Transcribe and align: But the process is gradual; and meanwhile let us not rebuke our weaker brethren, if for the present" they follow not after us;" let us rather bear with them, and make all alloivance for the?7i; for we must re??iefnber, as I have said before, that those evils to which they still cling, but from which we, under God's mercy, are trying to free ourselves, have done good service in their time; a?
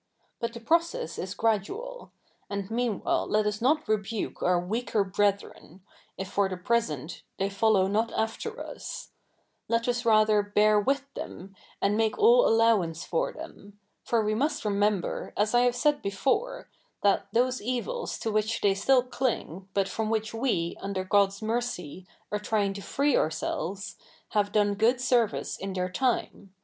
But 0.39 0.53
the 0.53 0.59
process 0.59 1.19
is 1.19 1.35
gradual; 1.35 2.11
and 2.49 2.71
meanwhile 2.71 3.27
let 3.27 3.45
us 3.45 3.61
not 3.61 3.87
rebuke 3.87 4.41
our 4.41 4.59
weaker 4.59 5.03
brethren, 5.03 5.83
if 6.17 6.27
for 6.27 6.49
the 6.49 6.57
present" 6.57 7.21
they 7.37 7.51
follow 7.51 7.85
not 7.85 8.11
after 8.13 8.59
us;" 8.59 9.11
let 9.69 9.87
us 9.87 10.03
rather 10.03 10.41
bear 10.41 10.79
with 10.79 11.03
them, 11.13 11.55
and 11.79 11.95
make 11.97 12.17
all 12.17 12.47
alloivance 12.49 13.05
for 13.05 13.31
the?7i; 13.31 13.73
for 14.03 14.23
we 14.25 14.33
must 14.33 14.65
re??iefnber, 14.65 15.33
as 15.37 15.53
I 15.53 15.59
have 15.61 15.75
said 15.75 16.01
before, 16.01 16.67
that 17.03 17.27
those 17.31 17.61
evils 17.61 18.17
to 18.21 18.31
which 18.31 18.59
they 18.61 18.73
still 18.73 19.03
cling, 19.03 19.69
but 19.75 19.87
from 19.87 20.09
which 20.09 20.33
we, 20.33 20.75
under 20.79 21.03
God's 21.03 21.43
mercy, 21.43 22.07
are 22.31 22.39
trying 22.39 22.73
to 22.73 22.81
free 22.81 23.15
ourselves, 23.15 23.97
have 24.29 24.51
done 24.51 24.73
good 24.73 24.99
service 24.99 25.57
in 25.59 25.73
their 25.73 25.91
time; 25.91 26.49
a? 26.49 26.59